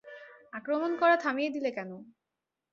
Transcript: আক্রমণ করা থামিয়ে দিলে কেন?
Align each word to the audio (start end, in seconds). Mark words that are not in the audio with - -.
আক্রমণ 0.53 0.91
করা 1.01 1.15
থামিয়ে 1.17 1.53
দিলে 1.55 1.71
কেন? 1.71 1.91